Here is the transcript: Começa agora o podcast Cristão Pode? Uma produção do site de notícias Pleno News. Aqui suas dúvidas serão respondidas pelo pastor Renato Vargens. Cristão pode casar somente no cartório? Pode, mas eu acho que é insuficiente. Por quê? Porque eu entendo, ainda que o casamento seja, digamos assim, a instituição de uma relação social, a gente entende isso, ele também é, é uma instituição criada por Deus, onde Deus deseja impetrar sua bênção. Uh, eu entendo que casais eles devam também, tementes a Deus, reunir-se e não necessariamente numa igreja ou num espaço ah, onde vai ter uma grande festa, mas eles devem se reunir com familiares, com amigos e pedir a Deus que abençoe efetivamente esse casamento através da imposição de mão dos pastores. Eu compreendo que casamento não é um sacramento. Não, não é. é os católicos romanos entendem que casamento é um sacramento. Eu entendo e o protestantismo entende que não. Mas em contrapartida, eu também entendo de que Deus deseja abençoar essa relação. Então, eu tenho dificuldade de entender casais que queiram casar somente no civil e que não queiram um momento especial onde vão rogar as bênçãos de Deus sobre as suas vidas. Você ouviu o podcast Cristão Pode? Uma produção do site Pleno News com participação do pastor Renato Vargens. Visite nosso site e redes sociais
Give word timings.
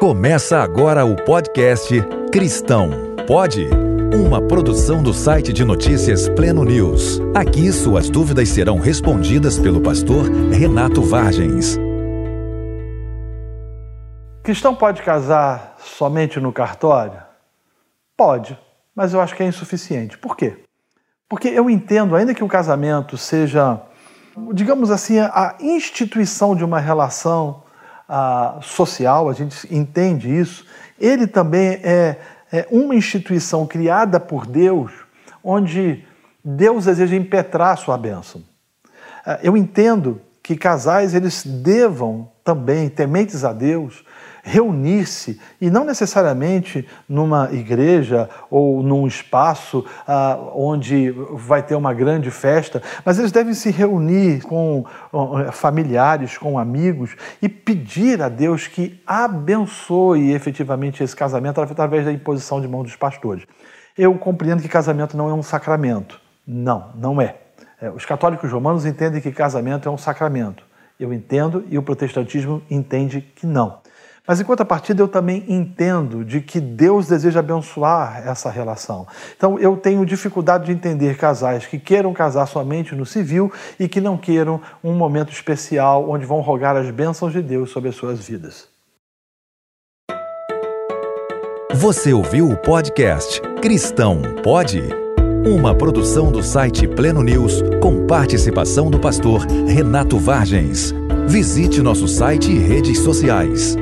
Começa 0.00 0.56
agora 0.62 1.04
o 1.04 1.14
podcast 1.14 1.94
Cristão 2.32 2.88
Pode? 3.26 3.68
Uma 4.14 4.40
produção 4.40 5.02
do 5.02 5.12
site 5.12 5.52
de 5.52 5.62
notícias 5.62 6.26
Pleno 6.26 6.64
News. 6.64 7.20
Aqui 7.34 7.70
suas 7.70 8.08
dúvidas 8.08 8.48
serão 8.48 8.78
respondidas 8.78 9.58
pelo 9.58 9.82
pastor 9.82 10.24
Renato 10.50 11.02
Vargens. 11.02 11.76
Cristão 14.42 14.74
pode 14.74 15.02
casar 15.02 15.76
somente 15.78 16.40
no 16.40 16.50
cartório? 16.50 17.20
Pode, 18.16 18.58
mas 18.96 19.12
eu 19.12 19.20
acho 19.20 19.36
que 19.36 19.42
é 19.42 19.46
insuficiente. 19.46 20.16
Por 20.16 20.34
quê? 20.34 20.64
Porque 21.28 21.48
eu 21.48 21.68
entendo, 21.68 22.16
ainda 22.16 22.32
que 22.32 22.42
o 22.42 22.48
casamento 22.48 23.18
seja, 23.18 23.78
digamos 24.54 24.90
assim, 24.90 25.18
a 25.18 25.56
instituição 25.60 26.56
de 26.56 26.64
uma 26.64 26.80
relação 26.80 27.64
social, 28.62 29.28
a 29.28 29.32
gente 29.32 29.72
entende 29.74 30.28
isso, 30.28 30.66
ele 30.98 31.26
também 31.26 31.80
é, 31.82 32.18
é 32.52 32.66
uma 32.70 32.94
instituição 32.94 33.66
criada 33.66 34.18
por 34.18 34.46
Deus, 34.46 34.92
onde 35.42 36.04
Deus 36.44 36.86
deseja 36.86 37.16
impetrar 37.16 37.78
sua 37.78 37.96
bênção. 37.96 38.42
Uh, 39.26 39.38
eu 39.42 39.56
entendo 39.56 40.20
que 40.42 40.56
casais 40.56 41.14
eles 41.14 41.44
devam 41.44 42.30
também, 42.42 42.88
tementes 42.88 43.44
a 43.44 43.52
Deus, 43.52 44.04
reunir-se 44.50 45.40
e 45.60 45.70
não 45.70 45.84
necessariamente 45.84 46.86
numa 47.08 47.48
igreja 47.52 48.28
ou 48.50 48.82
num 48.82 49.06
espaço 49.06 49.84
ah, 50.06 50.38
onde 50.54 51.12
vai 51.34 51.62
ter 51.62 51.76
uma 51.76 51.94
grande 51.94 52.30
festa, 52.32 52.82
mas 53.04 53.18
eles 53.18 53.30
devem 53.30 53.54
se 53.54 53.70
reunir 53.70 54.42
com 54.42 54.84
familiares, 55.52 56.36
com 56.36 56.58
amigos 56.58 57.14
e 57.40 57.48
pedir 57.48 58.20
a 58.20 58.28
Deus 58.28 58.66
que 58.66 59.00
abençoe 59.06 60.32
efetivamente 60.32 61.04
esse 61.04 61.14
casamento 61.14 61.60
através 61.60 62.04
da 62.04 62.12
imposição 62.12 62.60
de 62.60 62.66
mão 62.66 62.82
dos 62.82 62.96
pastores. 62.96 63.44
Eu 63.96 64.14
compreendo 64.14 64.62
que 64.62 64.68
casamento 64.68 65.16
não 65.16 65.28
é 65.28 65.34
um 65.34 65.42
sacramento. 65.42 66.20
Não, 66.46 66.90
não 66.96 67.20
é. 67.20 67.36
é 67.80 67.88
os 67.90 68.04
católicos 68.04 68.50
romanos 68.50 68.84
entendem 68.84 69.20
que 69.20 69.30
casamento 69.30 69.88
é 69.88 69.92
um 69.92 69.98
sacramento. 69.98 70.64
Eu 70.98 71.12
entendo 71.12 71.64
e 71.70 71.78
o 71.78 71.82
protestantismo 71.82 72.62
entende 72.68 73.20
que 73.20 73.46
não. 73.46 73.78
Mas 74.30 74.40
em 74.40 74.44
contrapartida, 74.44 75.02
eu 75.02 75.08
também 75.08 75.44
entendo 75.48 76.24
de 76.24 76.40
que 76.40 76.60
Deus 76.60 77.08
deseja 77.08 77.40
abençoar 77.40 78.22
essa 78.24 78.48
relação. 78.48 79.04
Então, 79.36 79.58
eu 79.58 79.76
tenho 79.76 80.06
dificuldade 80.06 80.66
de 80.66 80.70
entender 80.70 81.16
casais 81.16 81.66
que 81.66 81.80
queiram 81.80 82.12
casar 82.12 82.46
somente 82.46 82.94
no 82.94 83.04
civil 83.04 83.52
e 83.76 83.88
que 83.88 84.00
não 84.00 84.16
queiram 84.16 84.60
um 84.84 84.92
momento 84.92 85.32
especial 85.32 86.08
onde 86.08 86.24
vão 86.26 86.40
rogar 86.42 86.76
as 86.76 86.88
bênçãos 86.92 87.32
de 87.32 87.42
Deus 87.42 87.70
sobre 87.70 87.88
as 87.88 87.96
suas 87.96 88.20
vidas. 88.20 88.68
Você 91.74 92.12
ouviu 92.12 92.50
o 92.50 92.56
podcast 92.56 93.40
Cristão 93.60 94.22
Pode? 94.44 94.80
Uma 95.44 95.74
produção 95.74 96.30
do 96.30 96.40
site 96.40 96.86
Pleno 96.86 97.24
News 97.24 97.62
com 97.82 98.06
participação 98.06 98.92
do 98.92 99.00
pastor 99.00 99.44
Renato 99.66 100.20
Vargens. 100.20 100.94
Visite 101.26 101.82
nosso 101.82 102.06
site 102.06 102.52
e 102.52 102.58
redes 102.60 103.00
sociais 103.00 103.76